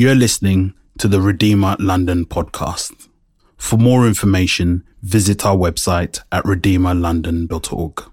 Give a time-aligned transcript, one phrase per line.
[0.00, 3.08] You're listening to the Redeemer London podcast.
[3.56, 8.04] For more information, visit our website at redeemerlondon.org.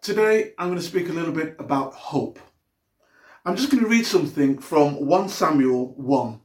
[0.00, 2.38] Today, I'm going to speak a little bit about hope.
[3.44, 6.40] I'm just going to read something from 1 Samuel 1.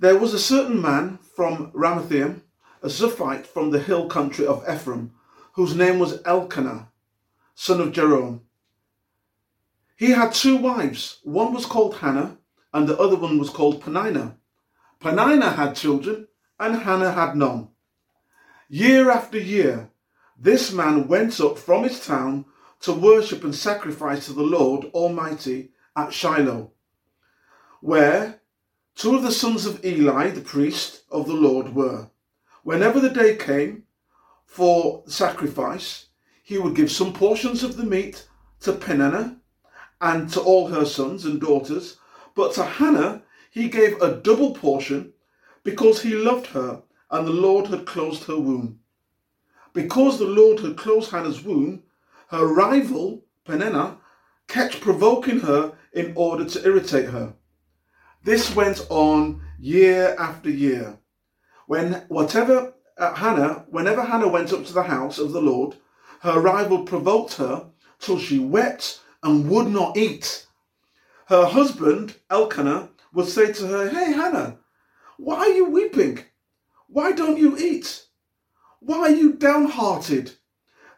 [0.00, 2.40] There was a certain man from Ramathaim,
[2.82, 5.12] a Zuphite from the hill country of Ephraim,
[5.52, 6.88] whose name was Elkanah,
[7.54, 8.40] son of Jeroham.
[9.96, 11.20] He had two wives.
[11.24, 12.36] One was called Hannah,
[12.72, 14.36] and the other one was called Peninnah.
[15.00, 16.28] Peninnah had children,
[16.60, 17.68] and Hannah had none.
[18.68, 19.90] Year after year,
[20.38, 22.44] this man went up from his town
[22.80, 26.72] to worship and sacrifice to the Lord Almighty at Shiloh,
[27.80, 28.42] where
[28.94, 32.10] two of the sons of Eli, the priest of the Lord, were.
[32.64, 33.84] Whenever the day came
[34.44, 36.08] for sacrifice,
[36.42, 38.28] he would give some portions of the meat
[38.60, 39.40] to Peninnah
[40.00, 41.96] and to all her sons and daughters,
[42.34, 45.12] but to Hannah he gave a double portion
[45.62, 48.80] because he loved her and the Lord had closed her womb.
[49.72, 51.82] Because the Lord had closed Hannah's womb,
[52.28, 53.98] her rival, Peninnah,
[54.48, 57.34] kept provoking her in order to irritate her.
[58.24, 60.98] This went on year after year.
[61.66, 65.76] When whatever uh, Hannah, whenever Hannah went up to the house of the Lord,
[66.20, 67.66] her rival provoked her
[67.98, 70.46] till she wept and would not eat.
[71.26, 74.58] Her husband, Elkanah, would say to her, Hey, Hannah,
[75.16, 76.20] why are you weeping?
[76.86, 78.04] Why don't you eat?
[78.78, 80.32] Why are you downhearted?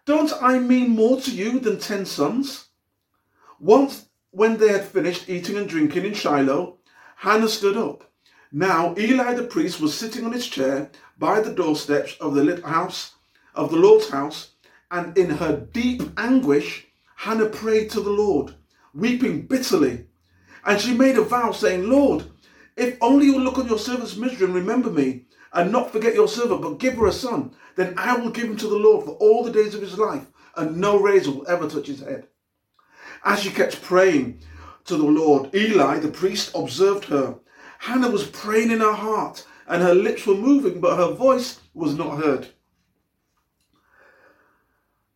[0.05, 2.67] Don't I mean more to you than ten sons?
[3.59, 6.77] Once, when they had finished eating and drinking in Shiloh,
[7.17, 8.11] Hannah stood up.
[8.53, 13.13] Now Eli the priest was sitting on his chair by the doorsteps of the house
[13.55, 14.51] of the Lord's house,
[14.91, 16.88] and in her deep anguish
[17.19, 18.55] Hannah prayed to the Lord,
[18.95, 20.07] weeping bitterly.
[20.65, 22.25] And she made a vow, saying, Lord,
[22.77, 26.29] if only you look on your servant's misery and remember me, and not forget your
[26.29, 29.17] servant, but give her a son, then I will give him to the Lord for
[29.17, 32.29] all the days of his life, and no razor will ever touch his head.
[33.25, 34.41] As she kept praying
[34.85, 37.35] to the Lord, Eli, the priest, observed her.
[37.81, 41.97] Hannah was praying in her heart, and her lips were moving, but her voice was
[41.97, 42.47] not heard.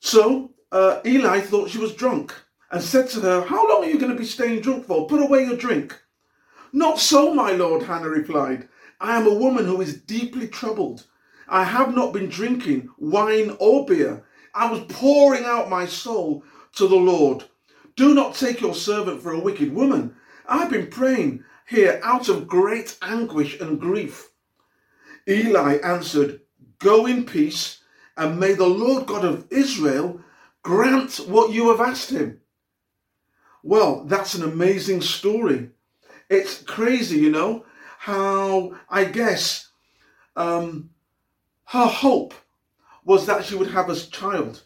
[0.01, 2.35] So uh, Eli thought she was drunk
[2.71, 5.07] and said to her, How long are you going to be staying drunk for?
[5.07, 6.01] Put away your drink.
[6.73, 8.69] Not so, my lord, Hannah replied.
[8.99, 11.05] I am a woman who is deeply troubled.
[11.47, 14.25] I have not been drinking wine or beer.
[14.55, 16.45] I was pouring out my soul
[16.77, 17.45] to the Lord.
[17.95, 20.17] Do not take your servant for a wicked woman.
[20.49, 24.31] I've been praying here out of great anguish and grief.
[25.29, 26.41] Eli answered,
[26.79, 27.83] Go in peace,
[28.17, 30.21] and may the Lord God of Israel
[30.63, 32.41] grant what you have asked him.
[33.63, 35.71] Well, that's an amazing story.
[36.29, 37.65] It's crazy, you know,
[37.99, 39.69] how I guess
[40.35, 40.91] um,
[41.67, 42.35] her hope
[43.05, 44.63] was that she would have a child,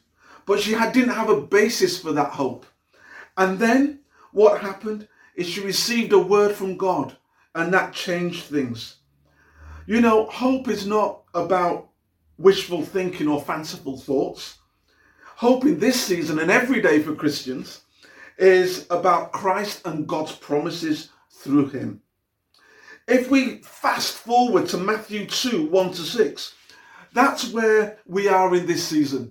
[0.46, 2.66] but she had, didn't have a basis for that hope.
[3.36, 4.00] And then
[4.32, 7.16] what happened is she received a word from God,
[7.54, 8.96] and that changed things.
[9.86, 11.90] You know, hope is not about
[12.38, 14.58] wishful thinking or fanciful thoughts.
[15.36, 17.82] Hope in this season and every day for Christians
[18.38, 22.00] is about Christ and God's promises through him.
[23.06, 26.54] If we fast forward to Matthew 2 1 to 6,
[27.12, 29.30] that's where we are in this season.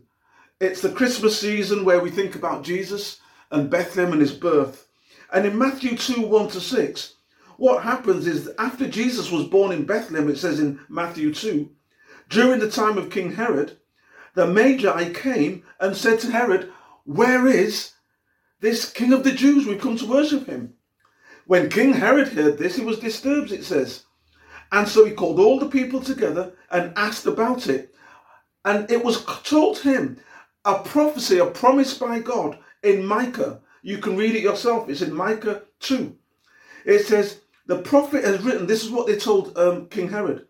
[0.62, 4.88] It's the Christmas season where we think about Jesus and Bethlehem and his birth.
[5.34, 7.16] And in Matthew 2 1 to 6,
[7.58, 11.68] what happens is after Jesus was born in Bethlehem, it says in Matthew 2,
[12.30, 13.80] during the time of King Herod,
[14.36, 16.72] the Magi came and said to Herod,
[17.06, 17.94] Where is
[18.60, 19.66] this king of the Jews?
[19.66, 20.76] We've come to worship him.
[21.48, 24.04] When King Herod heard this, he was disturbed, it says.
[24.72, 27.94] And so he called all the people together and asked about it.
[28.66, 30.18] And it was told him
[30.66, 33.62] a prophecy, a promise by God in Micah.
[33.84, 34.90] You can read it yourself.
[34.90, 36.16] It's in Micah 2.
[36.86, 40.48] It says, The prophet has written, this is what they told um, King Herod.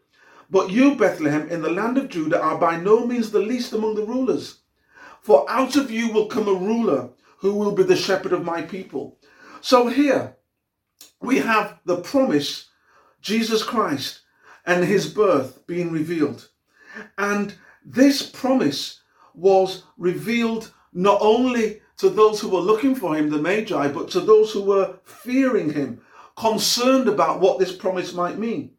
[0.49, 3.95] But you, Bethlehem, in the land of Judah, are by no means the least among
[3.95, 4.59] the rulers.
[5.21, 8.61] For out of you will come a ruler who will be the shepherd of my
[8.61, 9.17] people.
[9.61, 10.35] So here
[11.19, 12.69] we have the promise,
[13.21, 14.21] Jesus Christ
[14.65, 16.49] and his birth being revealed.
[17.17, 19.01] And this promise
[19.33, 24.19] was revealed not only to those who were looking for him, the Magi, but to
[24.19, 26.01] those who were fearing him,
[26.35, 28.71] concerned about what this promise might mean.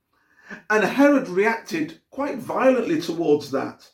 [0.70, 3.88] And Herod reacted quite violently towards that.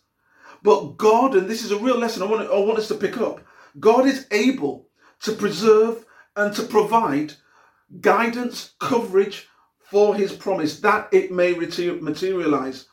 [0.63, 3.19] But God, and this is a real lesson I want, I want us to pick
[3.19, 3.41] up
[3.79, 4.89] God is able
[5.23, 6.05] to preserve
[6.37, 7.35] and to provide
[8.01, 9.49] guidance, coverage
[9.81, 12.87] for his promise that it may materialize.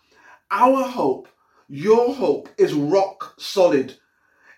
[0.51, 1.27] Our hope,
[1.67, 3.95] your hope, is rock solid.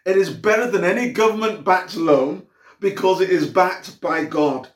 [0.06, 2.48] It is better than any government backed loan
[2.80, 4.69] because it is backed by God.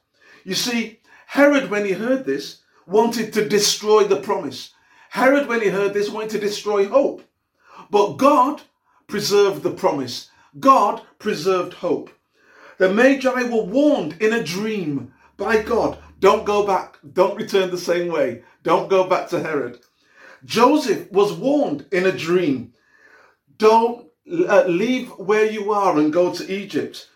[0.44, 4.73] You see, Herod, when he heard this, wanted to destroy the promise.
[5.09, 7.23] Herod, when he heard this, wanted to destroy hope.
[7.89, 8.61] But God
[9.07, 10.29] preserved the promise.
[10.59, 12.09] God preserved hope.
[12.77, 17.77] The Magi were warned in a dream by God don't go back, don't return the
[17.77, 19.79] same way, don't go back to Herod.
[20.45, 22.73] Joseph was warned in a dream
[23.57, 24.07] don't
[24.47, 27.09] uh, leave where you are and go to Egypt.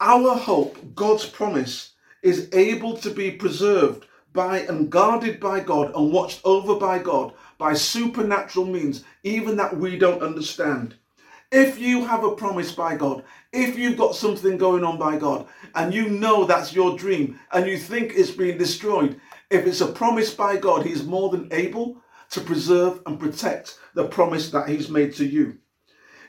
[0.00, 1.92] Our hope, God's promise,
[2.22, 7.32] is able to be preserved by and guarded by God and watched over by God
[7.58, 10.94] by supernatural means, even that we don't understand.
[11.52, 15.46] If you have a promise by God, if you've got something going on by God,
[15.74, 19.88] and you know that's your dream, and you think it's being destroyed, if it's a
[19.88, 22.00] promise by God, He's more than able
[22.30, 25.58] to preserve and protect the promise that He's made to you.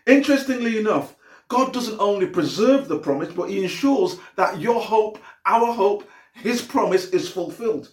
[0.07, 1.15] Interestingly enough,
[1.47, 6.61] God doesn't only preserve the promise, but He ensures that your hope, our hope, His
[6.61, 7.91] promise is fulfilled.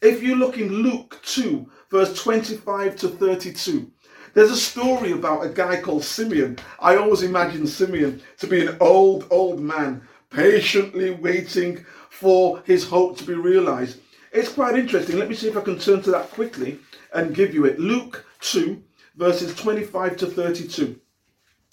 [0.00, 3.90] If you look in Luke 2, verse 25 to 32,
[4.34, 6.58] there's a story about a guy called Simeon.
[6.78, 13.16] I always imagine Simeon to be an old, old man, patiently waiting for his hope
[13.18, 13.98] to be realized.
[14.32, 15.18] It's quite interesting.
[15.18, 16.78] Let me see if I can turn to that quickly
[17.12, 17.80] and give you it.
[17.80, 18.82] Luke 2,
[19.16, 21.00] verses 25 to 32.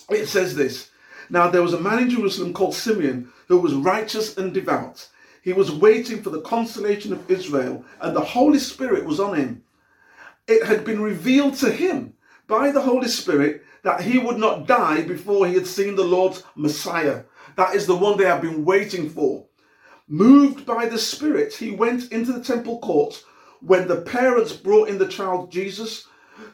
[0.09, 0.89] It says this
[1.29, 5.07] Now there was a man in Jerusalem called Simeon who was righteous and devout.
[5.45, 9.63] He was waiting for the consolation of Israel, and the Holy Spirit was on him.
[10.47, 12.15] It had been revealed to him
[12.47, 16.41] by the Holy Spirit that he would not die before he had seen the Lord's
[16.55, 17.25] Messiah.
[17.57, 19.45] That is the one they have been waiting for.
[20.07, 23.23] Moved by the Spirit, he went into the temple courts
[23.61, 26.07] when the parents brought in the child Jesus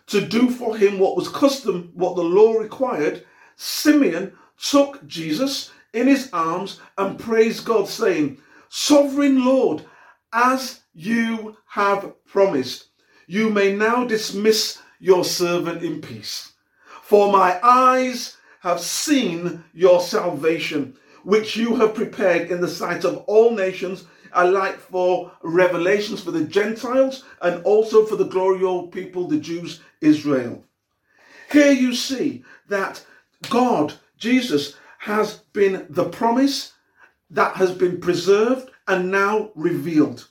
[0.08, 3.26] to do for him what was custom, what the law required.
[3.56, 8.38] Simeon took Jesus in his arms and praised God, saying,
[8.74, 9.84] Sovereign Lord,
[10.32, 12.86] as you have promised,
[13.28, 16.54] you may now dismiss your servant in peace.
[17.02, 20.96] For my eyes have seen your salvation,
[21.26, 26.46] which you have prepared in the sight of all nations, alike for revelations for the
[26.46, 30.64] Gentiles and also for the glory of your people, the Jews, Israel.
[31.52, 33.06] Here you see that
[33.50, 36.72] God, Jesus, has been the promise
[37.32, 40.28] that has been preserved and now revealed.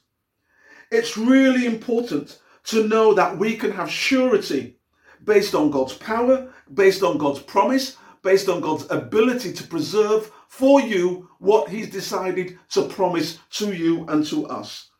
[0.90, 4.76] It's really important to know that we can have surety
[5.24, 10.80] based on God's power, based on God's promise, based on God's ability to preserve for
[10.80, 14.90] you what He's decided to promise to you and to us.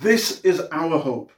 [0.00, 1.30] This is our hope.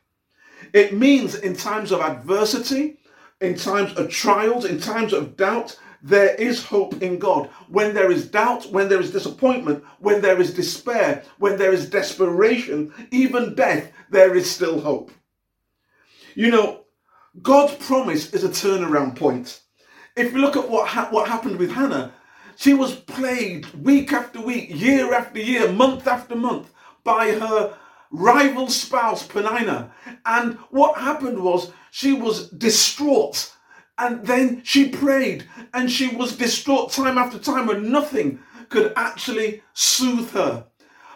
[0.72, 2.98] It means in times of adversity,
[3.40, 7.50] in times of trials, in times of doubt, there is hope in God.
[7.68, 11.90] When there is doubt, when there is disappointment, when there is despair, when there is
[11.90, 15.10] desperation, even death, there is still hope.
[16.36, 16.82] You know,
[17.42, 19.60] God's promise is a turnaround point.
[20.16, 22.12] If you look at what, ha- what happened with Hannah,
[22.56, 26.70] she was plagued week after week, year after year, month after month
[27.04, 27.76] by her
[28.10, 29.92] rival spouse, Peninnah.
[30.24, 33.52] And what happened was she was distraught.
[33.98, 39.62] And then she prayed and she was distraught time after time and nothing could actually
[39.72, 40.66] soothe her.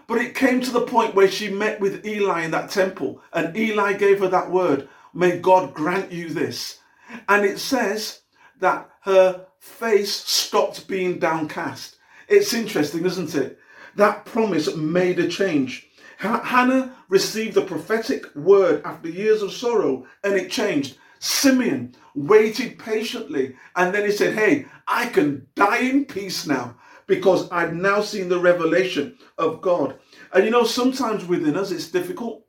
[0.07, 3.57] But it came to the point where she met with Eli in that temple and
[3.57, 6.79] Eli gave her that word May God grant you this.
[7.29, 8.21] And it says
[8.61, 11.97] that her face stopped being downcast.
[12.29, 13.59] It's interesting, isn't it?
[13.97, 15.89] That promise made a change.
[16.19, 20.97] Hannah received the prophetic word after years of sorrow and it changed.
[21.21, 27.51] Simeon waited patiently and then he said, Hey, I can die in peace now because
[27.51, 29.99] I've now seen the revelation of God.
[30.35, 32.45] And you know, sometimes within us it's difficult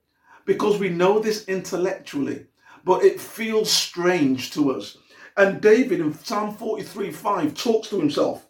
[0.46, 2.48] because we know this intellectually
[2.86, 4.98] but it feels strange to us.
[5.38, 8.48] And David in Psalm 43 5 talks to himself.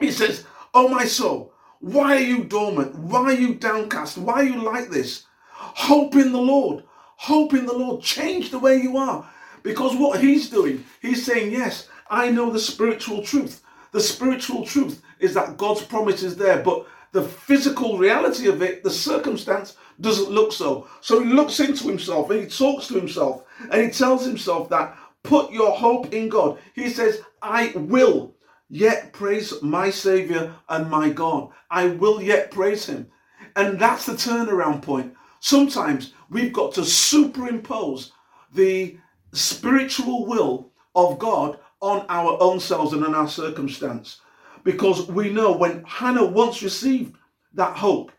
[0.00, 2.94] He says, Oh, my soul, why are you dormant?
[2.96, 4.18] Why are you downcast?
[4.18, 5.26] Why are you like this?
[5.50, 6.84] Hope in the Lord.
[7.22, 8.02] Hope in the Lord.
[8.02, 9.24] Change the way you are.
[9.62, 13.62] Because what he's doing, he's saying, Yes, I know the spiritual truth.
[13.92, 18.82] The spiritual truth is that God's promise is there, but the physical reality of it,
[18.82, 20.88] the circumstance, doesn't look so.
[21.00, 24.98] So he looks into himself and he talks to himself and he tells himself that
[25.22, 26.58] put your hope in God.
[26.74, 28.34] He says, I will
[28.68, 31.50] yet praise my Savior and my God.
[31.70, 33.06] I will yet praise him.
[33.54, 35.14] And that's the turnaround point.
[35.44, 38.12] Sometimes we've got to superimpose
[38.54, 38.96] the
[39.32, 44.20] spiritual will of God on our own selves and on our circumstance.
[44.62, 47.16] Because we know when Hannah once received
[47.54, 48.12] that hope,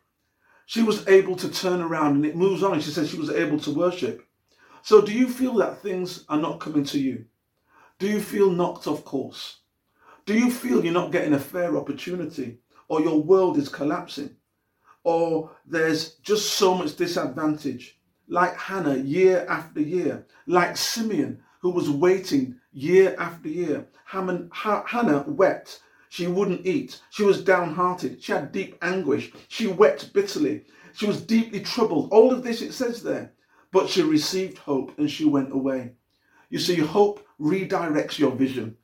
[0.65, 2.81] she was able to turn around and it moves on.
[2.81, 4.27] She says she was able to worship.
[4.81, 7.23] So, do you feel that things are not coming to you?
[7.99, 9.59] Do you feel knocked off course?
[10.25, 14.35] Do you feel you're not getting a fair opportunity or your world is collapsing?
[15.03, 17.97] Or there's just so much disadvantage.
[18.27, 23.87] Like Hannah, year after year, like Simeon, who was waiting year after year.
[24.05, 25.81] Hannah wept.
[26.09, 27.01] She wouldn't eat.
[27.09, 28.21] She was downhearted.
[28.23, 29.31] She had deep anguish.
[29.47, 30.65] She wept bitterly.
[30.93, 32.11] She was deeply troubled.
[32.11, 33.33] All of this it says there.
[33.71, 35.93] But she received hope and she went away.
[36.49, 38.77] You see, hope redirects your vision.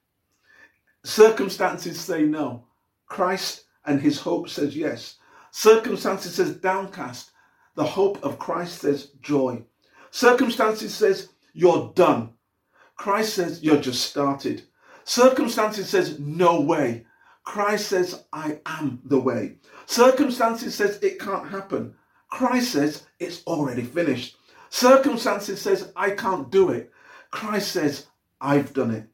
[1.04, 2.66] Circumstances say no.
[3.06, 5.18] Christ and his hope says yes.
[5.52, 7.32] Circumstances says downcast.
[7.76, 9.64] The hope of Christ says joy.
[10.12, 12.34] Circumstances says you're done.
[12.96, 14.64] Christ says you're just started.
[15.06, 17.06] Circumstances says no way.
[17.44, 19.56] Christ says I am the way.
[19.86, 21.96] Circumstances says it can't happen.
[22.30, 24.38] Christ says it's already finished.
[24.70, 26.92] Circumstances says I can't do it.
[27.32, 28.08] Christ says
[28.42, 29.08] I've done it.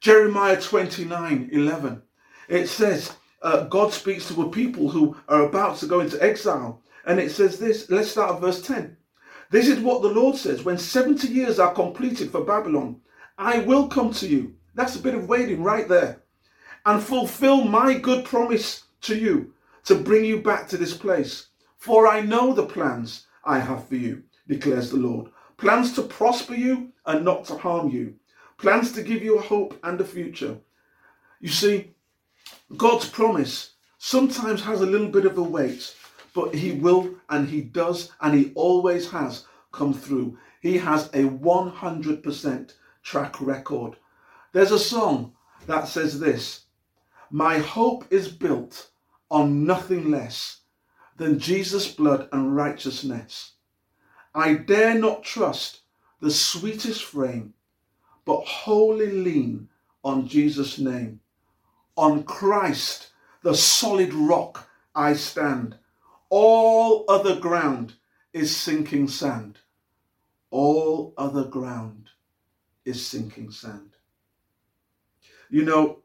[0.00, 2.02] Jeremiah 29 11.
[2.48, 3.12] It says,
[3.42, 6.80] uh, God speaks to a people who are about to go into exile.
[7.04, 8.96] And it says this, let's start at verse 10.
[9.50, 13.00] This is what the Lord says when 70 years are completed for Babylon,
[13.36, 14.54] I will come to you.
[14.74, 16.22] That's a bit of waiting right there.
[16.86, 19.52] And fulfill my good promise to you
[19.84, 21.48] to bring you back to this place.
[21.78, 25.30] For I know the plans I have for you, declares the Lord.
[25.56, 28.14] Plans to prosper you and not to harm you.
[28.58, 30.56] Plans to give you a hope and a future.
[31.40, 31.92] You see,
[32.76, 35.94] God's promise sometimes has a little bit of a wait,
[36.34, 40.38] but He will and He does and He always has come through.
[40.60, 43.96] He has a 100% track record.
[44.52, 45.34] There's a song
[45.66, 46.64] that says this
[47.30, 48.90] My hope is built
[49.30, 50.60] on nothing less
[51.16, 53.52] than Jesus' blood and righteousness.
[54.34, 55.80] I dare not trust
[56.20, 57.54] the sweetest frame,
[58.24, 59.68] but wholly lean
[60.04, 61.20] on Jesus' name.
[61.96, 63.08] On Christ,
[63.42, 65.76] the solid rock, I stand.
[66.30, 67.94] All other ground
[68.32, 69.58] is sinking sand.
[70.50, 72.10] All other ground
[72.84, 73.90] is sinking sand.
[75.50, 75.98] You know,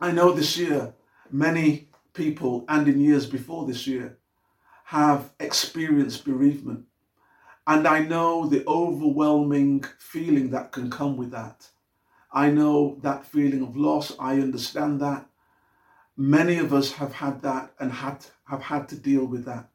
[0.00, 0.94] I know this year
[1.30, 4.18] many people, and in years before this year,
[4.84, 6.84] have experienced bereavement.
[7.66, 11.68] And I know the overwhelming feeling that can come with that.
[12.32, 14.12] I know that feeling of loss.
[14.18, 15.26] I understand that.
[16.16, 19.68] Many of us have had that and had have had to deal with that.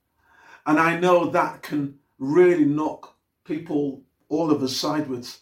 [0.66, 5.40] And I know that can really knock people, all of us, sideways,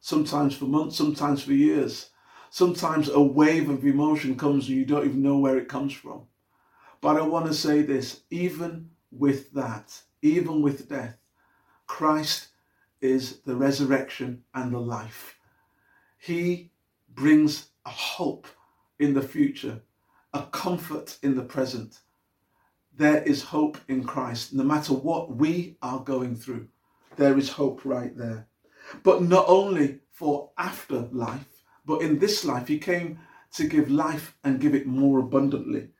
[0.00, 2.10] sometimes for months, sometimes for years.
[2.50, 6.22] Sometimes a wave of emotion comes and you don't even know where it comes from.
[7.00, 11.18] But I want to say this even with that, even with death,
[11.86, 12.48] Christ
[13.00, 15.36] is the resurrection and the life.
[16.24, 16.70] He
[17.14, 18.46] brings a hope
[18.98, 19.82] in the future,
[20.32, 21.98] a comfort in the present.
[22.96, 24.54] There is hope in Christ.
[24.54, 26.68] No matter what we are going through,
[27.16, 28.48] there is hope right there.
[29.02, 33.18] But not only for after life, but in this life, He came
[33.52, 35.90] to give life and give it more abundantly.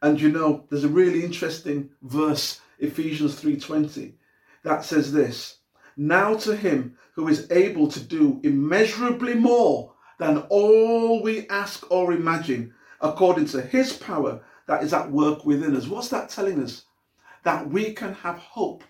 [0.00, 4.14] And you know, there's a really interesting verse, Ephesians 3:20,
[4.62, 5.57] that says this:
[6.00, 12.12] Now to him who is able to do immeasurably more than all we ask or
[12.12, 15.88] imagine, according to his power that is at work within us.
[15.88, 16.84] What's that telling us?
[17.42, 18.84] That we can have hope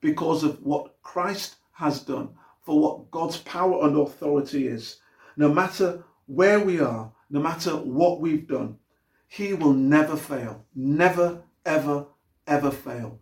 [0.00, 2.30] because of what Christ has done,
[2.62, 5.00] for what God's power and authority is.
[5.36, 8.78] No matter where we are, no matter what we've done,
[9.26, 10.64] he will never fail.
[10.74, 12.06] Never, ever,
[12.46, 13.20] ever fail.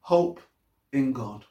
[0.00, 0.40] Hope
[0.92, 1.44] in God.